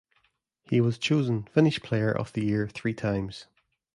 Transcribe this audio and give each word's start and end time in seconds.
He 0.63 0.81
was 0.81 0.97
chosen 0.97 1.43
Finnish 1.43 1.79
Player 1.83 2.11
of 2.11 2.33
the 2.33 2.43
Year 2.43 2.67
three 2.67 2.95
times. 2.95 3.45